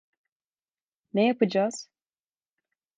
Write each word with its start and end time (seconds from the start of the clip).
Ne 1.13 1.27
yapıcaz? 1.27 1.89